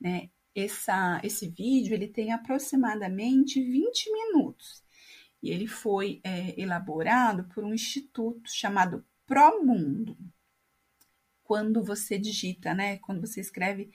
né? 0.00 0.30
Essa, 0.54 1.20
esse 1.22 1.48
vídeo 1.48 1.94
ele 1.94 2.08
tem 2.08 2.32
aproximadamente 2.32 3.62
20 3.62 4.10
minutos 4.10 4.82
e 5.42 5.50
ele 5.50 5.66
foi 5.66 6.20
é, 6.24 6.60
elaborado 6.60 7.44
por 7.54 7.64
um 7.64 7.72
instituto 7.72 8.50
chamado 8.50 9.04
Promundo 9.26 10.16
quando 11.50 11.82
você 11.82 12.16
digita, 12.16 12.72
né? 12.72 12.98
Quando 12.98 13.20
você 13.20 13.40
escreve 13.40 13.90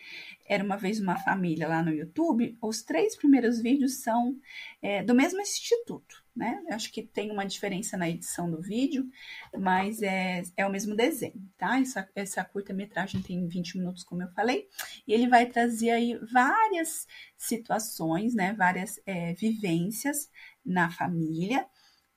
Era 0.46 0.62
uma 0.62 0.76
vez 0.76 1.00
uma 1.00 1.18
família 1.18 1.70
lá 1.70 1.82
no 1.82 1.90
YouTube, 1.90 2.58
os 2.62 2.84
três 2.84 3.16
primeiros 3.16 3.62
vídeos 3.62 4.02
são 4.02 4.38
é, 4.82 5.02
do 5.02 5.16
mesmo 5.16 5.40
instituto, 5.40 6.22
né? 6.36 6.62
Acho 6.70 6.92
que 6.92 7.02
tem 7.02 7.32
uma 7.32 7.46
diferença 7.46 7.96
na 7.96 8.10
edição 8.10 8.52
do 8.52 8.62
vídeo, 8.62 9.10
mas 9.58 10.02
é, 10.02 10.44
é 10.58 10.68
o 10.68 10.70
mesmo 10.70 10.98
desenho, 10.98 11.50
tá? 11.58 11.80
Essa, 11.80 12.10
essa 12.14 12.44
curta-metragem 12.44 13.22
tem 13.22 13.48
20 13.48 13.78
minutos, 13.78 14.04
como 14.04 14.22
eu 14.22 14.30
falei, 14.34 14.68
e 15.08 15.14
ele 15.14 15.30
vai 15.30 15.46
trazer 15.46 15.92
aí 15.92 16.20
várias 16.30 17.08
situações, 17.38 18.36
né? 18.36 18.54
Várias 18.54 19.00
é, 19.06 19.34
vivências 19.34 20.30
na 20.66 20.92
família. 20.92 21.66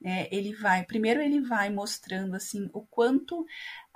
É, 0.04 0.32
ele 0.34 0.54
vai, 0.54 0.84
primeiro 0.84 1.20
ele 1.20 1.40
vai 1.40 1.70
mostrando 1.70 2.34
assim 2.36 2.68
o 2.72 2.82
quanto 2.82 3.44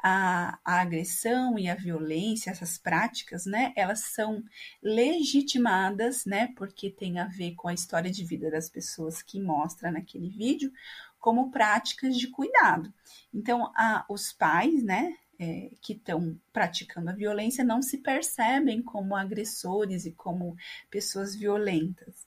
a, 0.02 0.58
a, 0.64 0.80
agressão 0.80 1.58
e 1.58 1.68
a 1.68 1.74
violência, 1.74 2.50
essas 2.50 2.76
práticas, 2.76 3.46
né, 3.46 3.72
elas 3.76 4.00
são 4.00 4.42
legitimadas, 4.82 6.24
né, 6.26 6.48
porque 6.56 6.90
tem 6.90 7.18
a 7.18 7.26
ver 7.26 7.54
com 7.54 7.68
a 7.68 7.74
história 7.74 8.10
de 8.10 8.24
vida 8.24 8.50
das 8.50 8.68
pessoas 8.68 9.22
que 9.22 9.40
mostra 9.40 9.92
naquele 9.92 10.28
vídeo, 10.28 10.72
como 11.18 11.52
práticas 11.52 12.16
de 12.18 12.28
cuidado. 12.28 12.92
Então, 13.32 13.72
a, 13.76 14.04
os 14.08 14.32
pais, 14.32 14.82
né, 14.82 15.16
é, 15.38 15.70
que 15.80 15.92
estão 15.92 16.38
praticando 16.52 17.10
a 17.10 17.14
violência 17.14 17.64
não 17.64 17.80
se 17.80 17.98
percebem 17.98 18.82
como 18.82 19.16
agressores 19.16 20.04
e 20.04 20.12
como 20.12 20.56
pessoas 20.90 21.34
violentas 21.34 22.26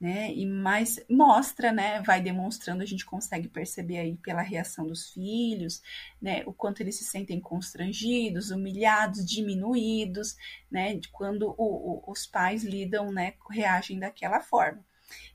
né? 0.00 0.32
E 0.32 0.46
mais 0.46 1.00
mostra, 1.10 1.72
né? 1.72 2.00
Vai 2.02 2.20
demonstrando, 2.20 2.82
a 2.82 2.86
gente 2.86 3.04
consegue 3.04 3.48
perceber 3.48 3.98
aí 3.98 4.16
pela 4.16 4.42
reação 4.42 4.86
dos 4.86 5.10
filhos, 5.10 5.82
né? 6.22 6.42
O 6.46 6.52
quanto 6.52 6.80
eles 6.80 6.96
se 6.96 7.04
sentem 7.04 7.40
constrangidos, 7.40 8.50
humilhados, 8.50 9.24
diminuídos, 9.26 10.36
né? 10.70 10.94
De 10.94 11.08
quando 11.08 11.54
o, 11.58 12.04
o, 12.08 12.12
os 12.12 12.26
pais 12.26 12.62
lidam, 12.62 13.10
né? 13.12 13.34
Reagem 13.50 13.98
daquela 13.98 14.40
forma. 14.40 14.84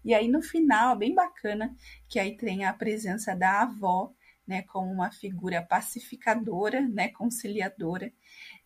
E 0.05 0.13
aí 0.13 0.27
no 0.27 0.41
final, 0.41 0.95
bem 0.95 1.13
bacana, 1.13 1.75
que 2.07 2.19
aí 2.19 2.37
tem 2.37 2.63
a 2.65 2.73
presença 2.73 3.35
da 3.35 3.63
avó, 3.63 4.13
né? 4.47 4.63
Como 4.63 4.91
uma 4.91 5.11
figura 5.11 5.61
pacificadora, 5.61 6.81
né? 6.81 7.09
Conciliadora 7.09 8.11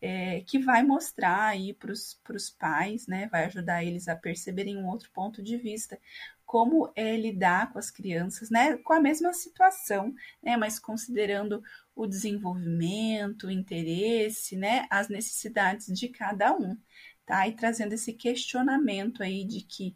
é, 0.01 0.41
que 0.41 0.60
vai 0.60 0.84
mostrar 0.84 1.48
aí 1.48 1.74
para 1.74 1.91
os 1.91 2.50
pais, 2.57 3.07
né, 3.07 3.27
vai 3.31 3.46
ajudar 3.46 3.84
eles 3.84 4.07
a 4.07 4.15
perceberem 4.15 4.77
um 4.77 4.88
outro 4.88 5.10
ponto 5.12 5.41
de 5.41 5.57
vista, 5.57 6.00
como 6.46 6.91
é 6.96 7.17
lidar 7.17 7.72
com 7.74 7.79
as 7.79 7.91
crianças, 7.91 8.50
né, 8.50 8.77
com 8.77 8.93
a 8.93 9.01
mesma 9.01 9.34
situação, 9.34 10.13
né, 10.41 10.55
mas 10.55 10.79
considerando 10.79 11.62
o 11.96 12.05
desenvolvimento, 12.07 13.48
o 13.48 13.51
interesse, 13.51 14.55
né, 14.55 14.86
as 14.89 15.10
necessidades 15.10 15.88
de 15.88 16.07
cada 16.10 16.55
um, 16.55 16.77
tá, 17.25 17.48
e 17.48 17.53
trazendo 17.53 17.93
esse 17.93 18.13
questionamento 18.13 19.24
aí 19.24 19.43
de 19.43 19.62
que, 19.62 19.96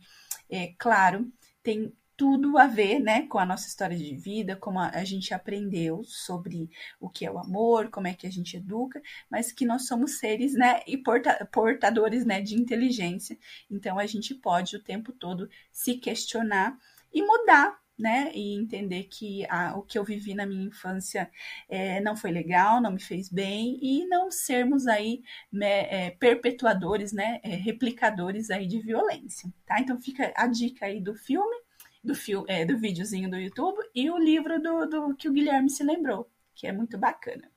é 0.50 0.74
claro, 0.78 1.32
tem 1.64 1.94
tudo 2.22 2.56
a 2.56 2.68
ver, 2.68 3.00
né, 3.00 3.26
com 3.26 3.40
a 3.40 3.46
nossa 3.48 3.68
história 3.68 3.98
de 3.98 4.16
vida, 4.16 4.56
como 4.56 4.78
a, 4.78 4.90
a, 4.90 5.04
gente 5.04 5.34
aprendeu 5.34 6.04
sobre 6.04 6.70
o 7.00 7.10
que 7.10 7.26
é 7.26 7.32
o 7.32 7.40
amor, 7.40 7.90
como 7.90 8.06
é 8.06 8.14
que 8.14 8.28
a 8.28 8.32
gente 8.32 8.58
educa, 8.58 9.02
mas 9.28 9.52
que 9.52 9.66
nós 9.66 9.88
somos 9.88 10.20
seres, 10.20 10.54
né, 10.54 10.82
e 10.86 10.96
porta, 10.96 11.50
portadores, 11.52 12.24
né, 12.24 12.40
de 12.40 12.54
inteligência. 12.54 13.36
Então 13.72 13.98
a 13.98 14.06
gente 14.06 14.36
pode 14.36 14.76
o 14.76 14.84
tempo 14.84 15.12
todo 15.12 15.50
se 15.72 15.96
questionar 15.96 16.78
e 17.12 17.24
mudar, 17.24 17.82
né, 17.98 18.32
e 18.36 18.54
entender 18.54 19.06
que 19.06 19.44
o 19.76 19.82
que 19.82 19.98
eu 19.98 20.04
vivi 20.04 20.36
na 20.36 20.46
minha 20.46 20.68
infância 20.68 21.28
é, 21.68 22.00
não 22.02 22.16
foi 22.16 22.30
legal, 22.30 22.80
não 22.80 22.92
me 22.92 23.02
fez 23.02 23.30
bem 23.30 23.80
e 23.82 24.06
não 24.06 24.30
sermos 24.30 24.86
aí 24.86 25.24
né, 25.52 26.06
é, 26.06 26.12
perpetuadores, 26.12 27.12
né, 27.14 27.40
é, 27.42 27.56
replicadores 27.56 28.52
aí 28.52 28.68
de 28.68 28.80
violência, 28.80 29.52
tá? 29.66 29.80
Então 29.80 30.00
fica 30.00 30.32
a 30.36 30.46
dica 30.46 30.86
aí 30.86 31.02
do 31.02 31.16
filme 31.16 31.71
do, 32.04 32.16
fio, 32.16 32.46
é, 32.48 32.66
do 32.66 32.78
videozinho 32.78 33.30
do 33.30 33.38
YouTube 33.38 33.78
e 33.94 34.10
o 34.10 34.18
livro 34.18 34.62
do, 34.62 34.86
do 34.86 35.16
que 35.16 35.30
o 35.30 35.34
Guilherme 35.34 35.70
se 35.70 35.84
lembrou, 35.84 36.30
que 36.56 36.68
é 36.68 36.72
muito 36.72 36.98
bacana. 36.98 37.50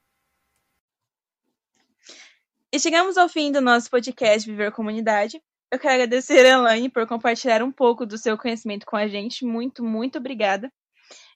E 2.72 2.78
chegamos 2.80 3.16
ao 3.16 3.28
fim 3.28 3.52
do 3.52 3.60
nosso 3.60 3.88
podcast 3.88 4.50
Viver 4.50 4.72
Comunidade. 4.72 5.40
Eu 5.70 5.78
quero 5.78 5.94
agradecer 5.94 6.44
a 6.44 6.58
Elaine 6.58 6.88
por 6.88 7.06
compartilhar 7.06 7.62
um 7.62 7.70
pouco 7.70 8.04
do 8.04 8.18
seu 8.18 8.36
conhecimento 8.36 8.84
com 8.84 8.96
a 8.96 9.06
gente. 9.06 9.44
Muito, 9.44 9.84
muito 9.84 10.18
obrigada. 10.18 10.72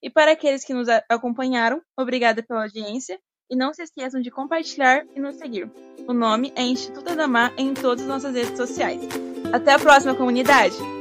E 0.02 0.10
para 0.10 0.32
aqueles 0.32 0.64
que 0.64 0.74
nos 0.74 0.88
acompanharam, 1.08 1.80
obrigada 1.96 2.42
pela 2.42 2.62
audiência. 2.62 3.18
E 3.50 3.56
não 3.56 3.72
se 3.72 3.82
esqueçam 3.82 4.20
de 4.20 4.30
compartilhar 4.30 5.06
e 5.14 5.20
nos 5.20 5.36
seguir. 5.36 5.70
O 6.06 6.12
nome 6.12 6.52
é 6.54 6.62
Instituto 6.62 7.10
Adamar 7.10 7.54
em 7.56 7.72
todas 7.72 8.02
as 8.02 8.08
nossas 8.08 8.34
redes 8.34 8.56
sociais. 8.56 9.00
Até 9.52 9.72
a 9.72 9.78
próxima, 9.78 10.14
comunidade! 10.14 10.97